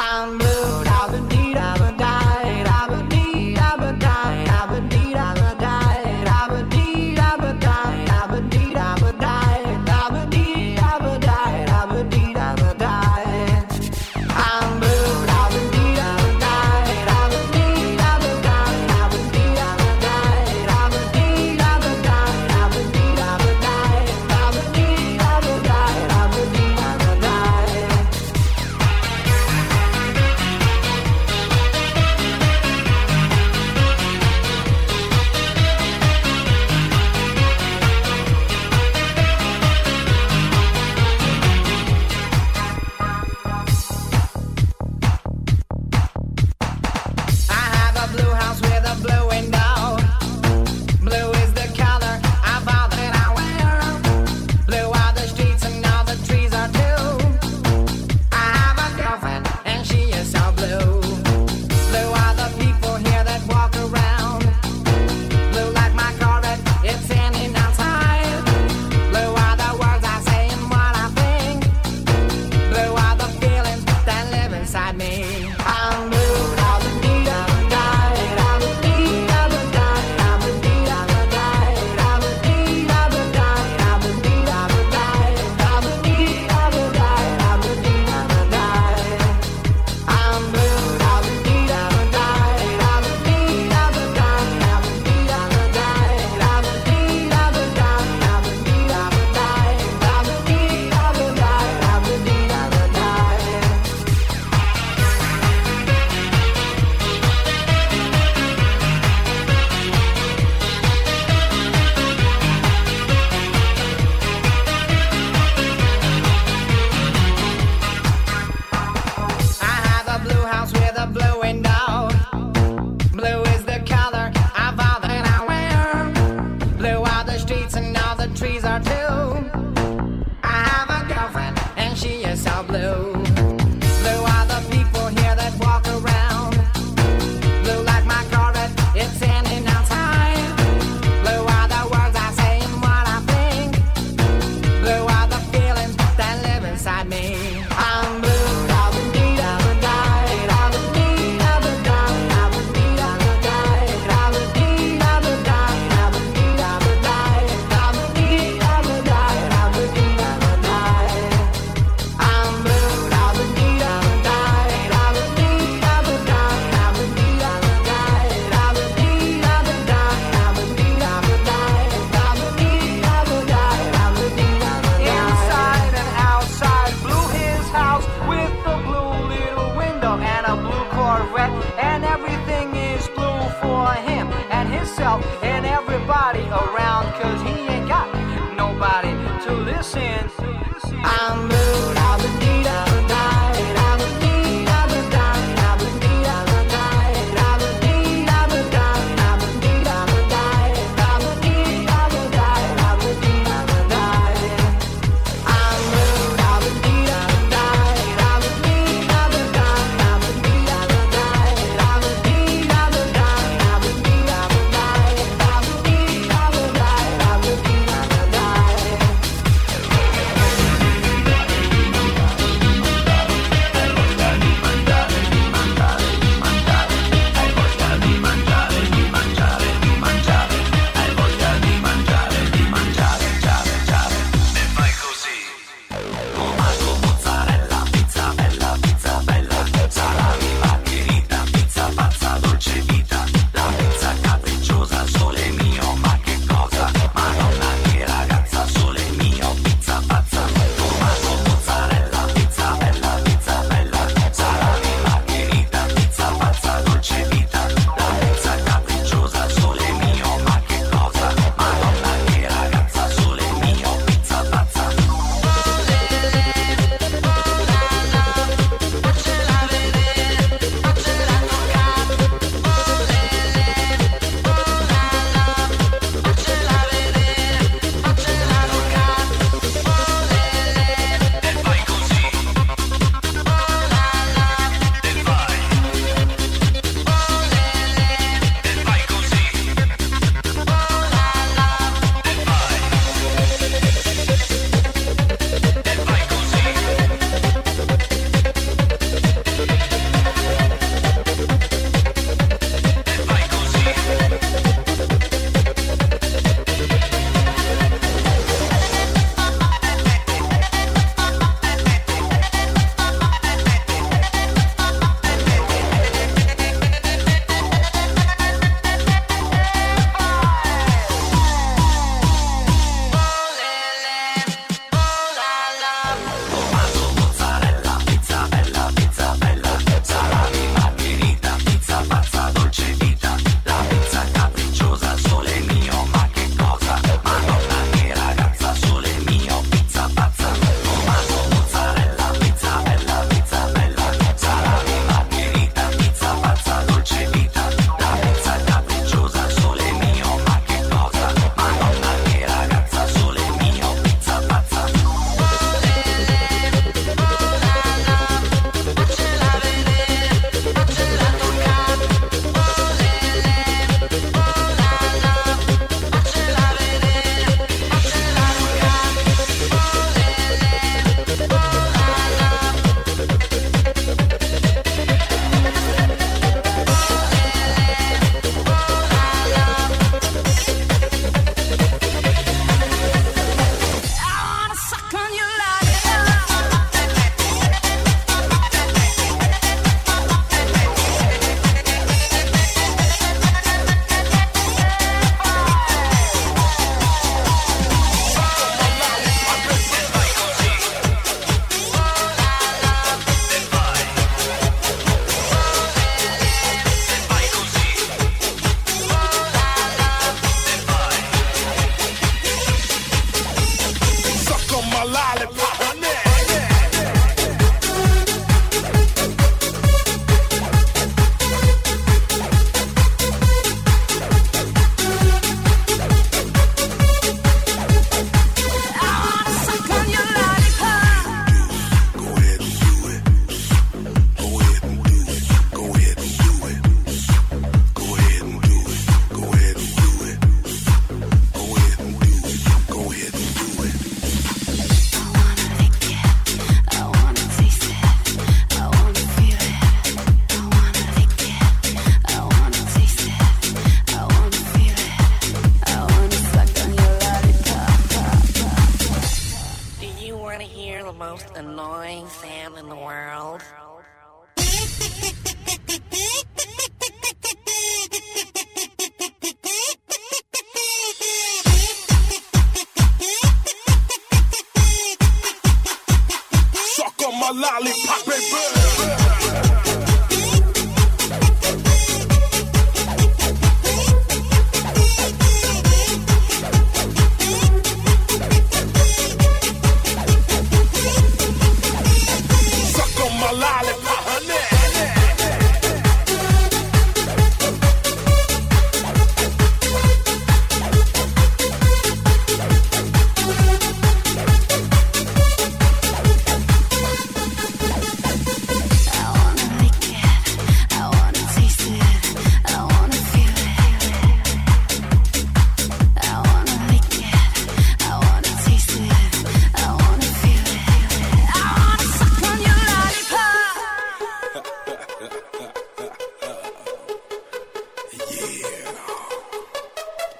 [0.00, 2.27] I'm blue, I've need deep, I've down.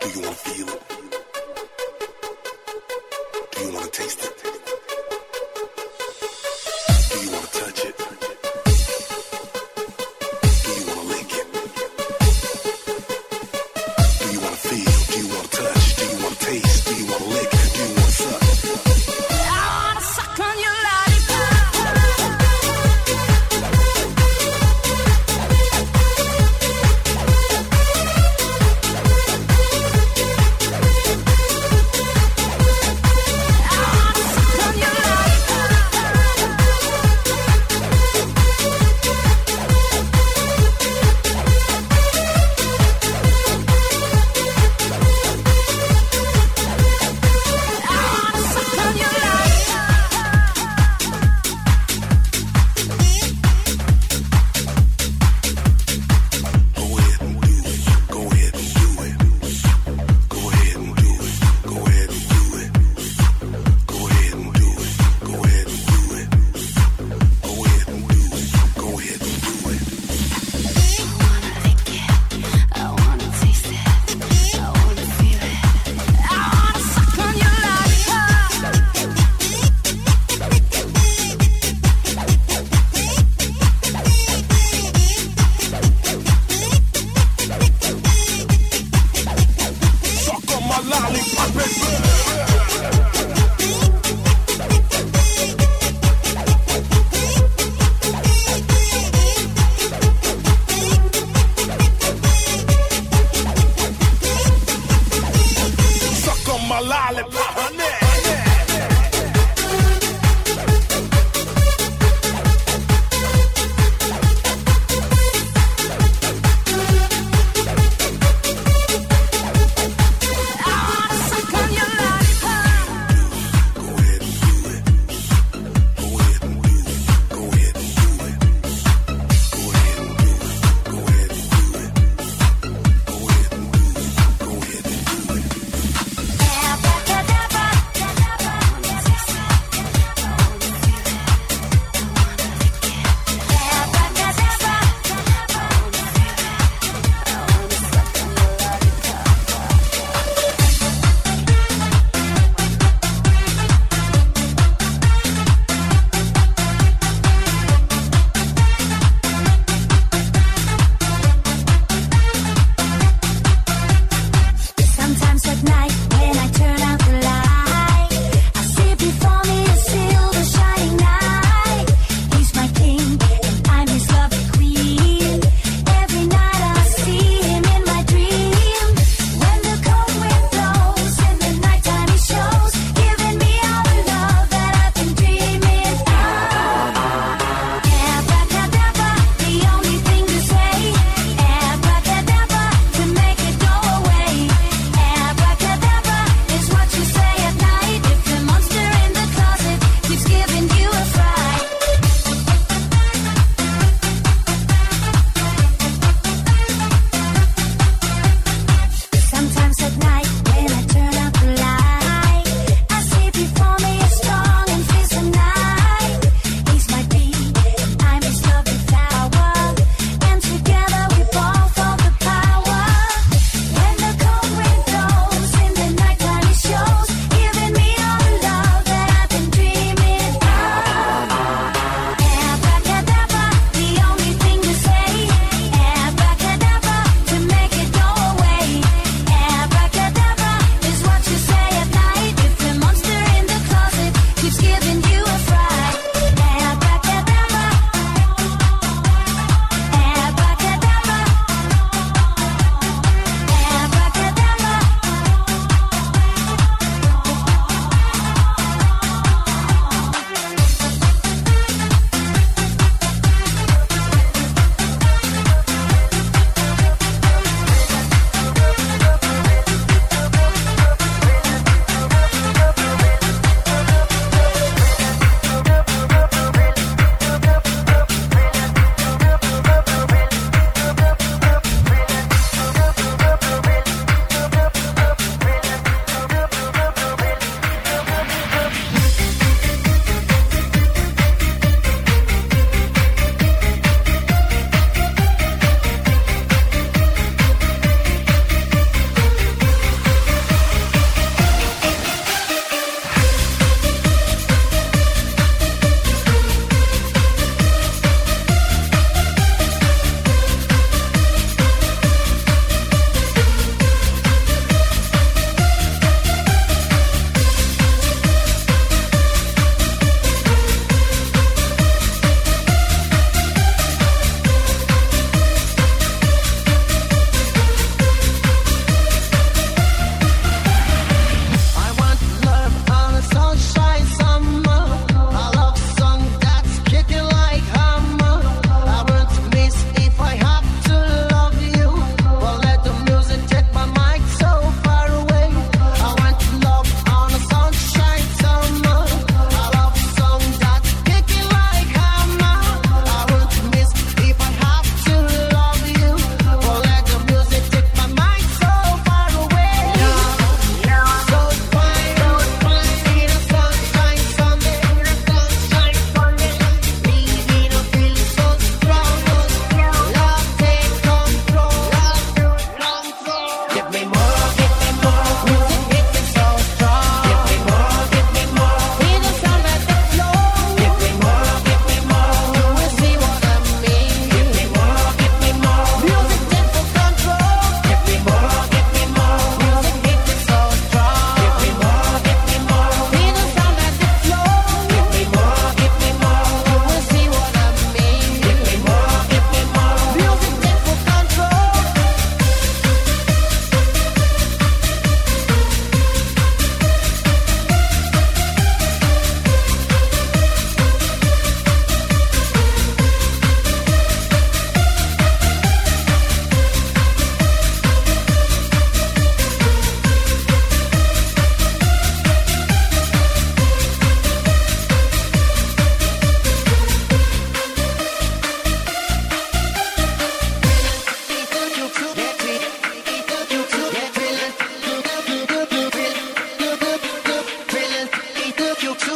[0.01, 0.83] Do you want to feel it?
[3.51, 4.68] Do you want to taste it?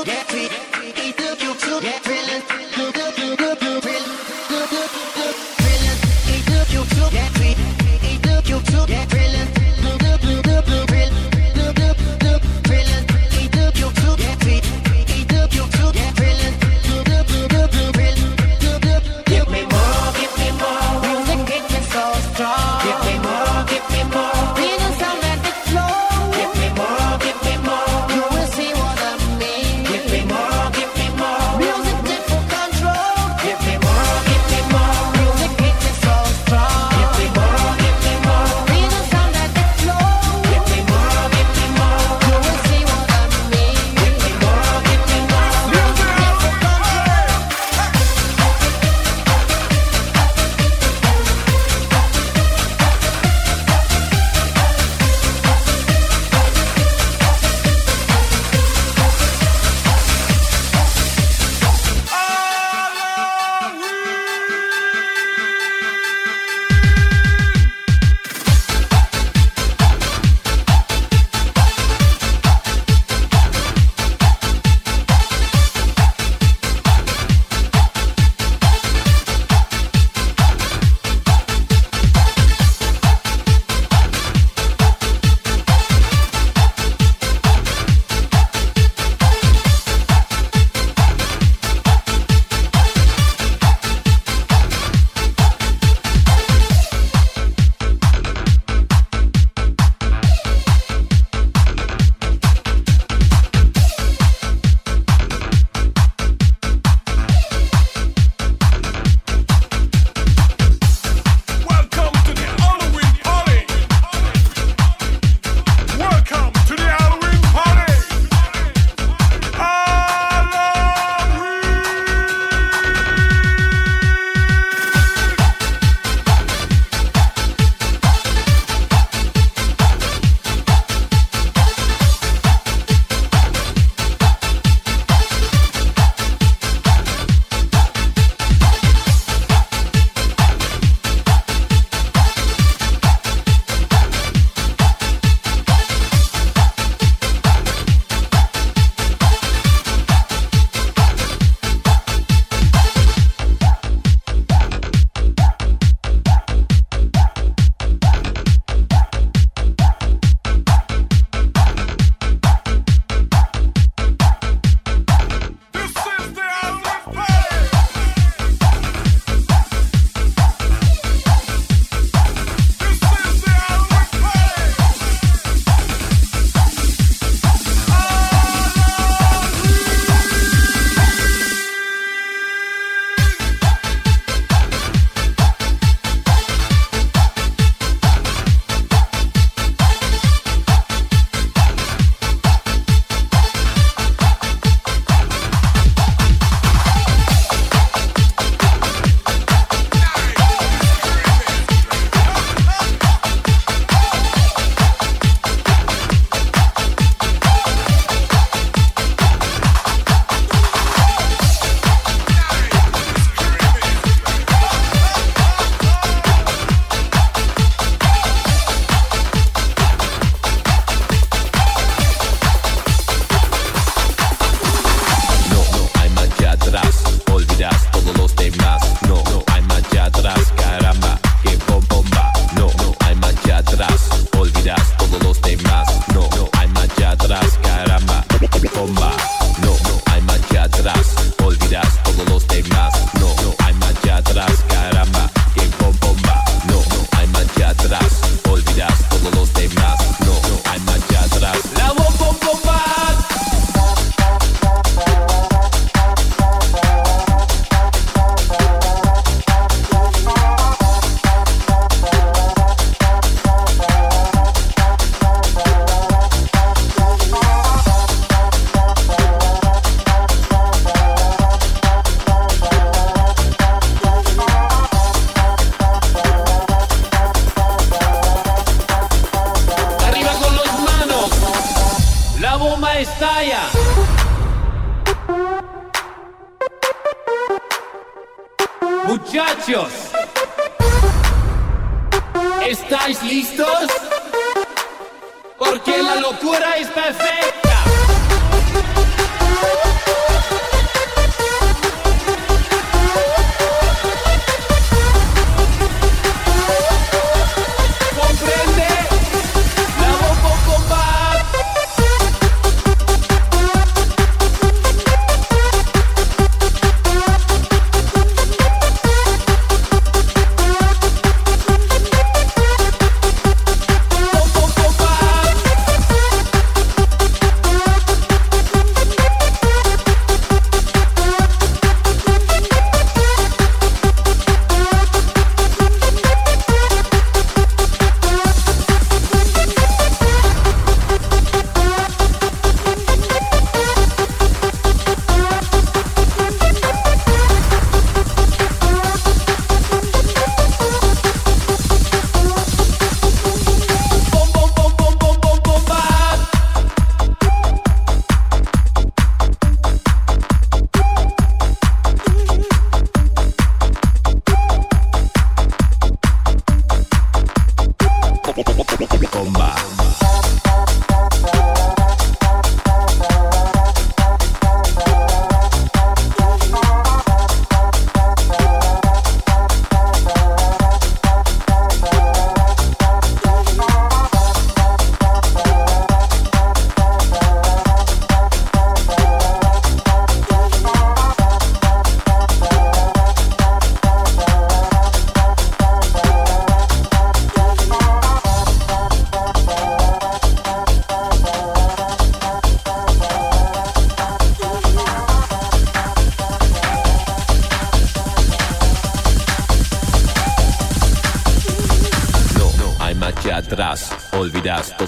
[0.04, 0.32] get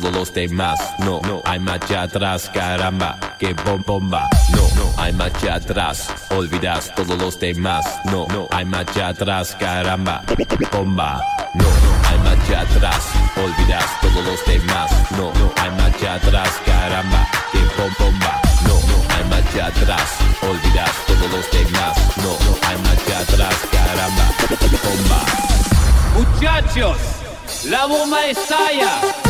[0.05, 0.79] todos los demás.
[0.99, 4.29] No, no, hay marcha atrás, caramba, que bom bomba.
[4.51, 7.85] No, no, hay marcha atrás, olvidas todos los demás.
[8.07, 10.23] No, no, hay marcha atrás, caramba,
[10.73, 11.23] bomba.
[11.55, 11.67] No,
[12.09, 13.03] hay marcha atrás,
[13.37, 14.91] olvidas todos los demás.
[15.13, 18.41] No, no, hay marcha atrás, caramba, que bom bomba.
[18.67, 21.97] No, no, hay marcha atrás, olvidas todos los demás.
[22.17, 24.25] No, no, hay marcha atrás, caramba.
[26.15, 26.99] Muchachos,
[27.65, 29.24] la bomba estalla.